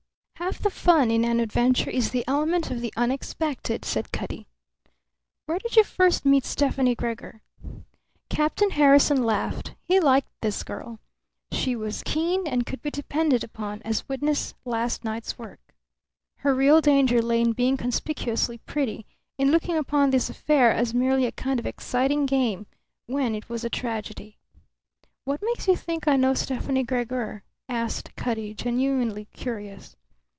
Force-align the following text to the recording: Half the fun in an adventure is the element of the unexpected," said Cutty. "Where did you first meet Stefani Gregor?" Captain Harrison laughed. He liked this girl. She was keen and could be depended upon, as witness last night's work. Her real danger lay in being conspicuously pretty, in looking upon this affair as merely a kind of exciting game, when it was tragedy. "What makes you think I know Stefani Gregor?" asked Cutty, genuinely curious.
Half 0.41 0.57
the 0.63 0.71
fun 0.71 1.11
in 1.11 1.23
an 1.23 1.39
adventure 1.39 1.91
is 1.91 2.09
the 2.09 2.25
element 2.27 2.71
of 2.71 2.81
the 2.81 2.91
unexpected," 2.97 3.85
said 3.85 4.11
Cutty. 4.11 4.47
"Where 5.45 5.59
did 5.59 5.75
you 5.75 5.83
first 5.83 6.25
meet 6.25 6.45
Stefani 6.45 6.95
Gregor?" 6.95 7.43
Captain 8.27 8.71
Harrison 8.71 9.23
laughed. 9.23 9.75
He 9.83 9.99
liked 9.99 10.31
this 10.41 10.63
girl. 10.63 10.99
She 11.51 11.75
was 11.75 12.01
keen 12.07 12.47
and 12.47 12.65
could 12.65 12.81
be 12.81 12.89
depended 12.89 13.43
upon, 13.43 13.83
as 13.83 14.09
witness 14.09 14.55
last 14.65 15.03
night's 15.05 15.37
work. 15.37 15.59
Her 16.37 16.55
real 16.55 16.81
danger 16.81 17.21
lay 17.21 17.39
in 17.39 17.53
being 17.53 17.77
conspicuously 17.77 18.57
pretty, 18.65 19.05
in 19.37 19.51
looking 19.51 19.77
upon 19.77 20.09
this 20.09 20.27
affair 20.27 20.71
as 20.71 20.91
merely 20.91 21.27
a 21.27 21.31
kind 21.31 21.59
of 21.59 21.67
exciting 21.67 22.25
game, 22.25 22.65
when 23.05 23.35
it 23.35 23.47
was 23.47 23.63
tragedy. 23.71 24.39
"What 25.23 25.41
makes 25.43 25.67
you 25.67 25.75
think 25.75 26.07
I 26.07 26.15
know 26.15 26.33
Stefani 26.33 26.81
Gregor?" 26.81 27.43
asked 27.69 28.15
Cutty, 28.15 28.55
genuinely 28.55 29.25
curious. 29.33 29.95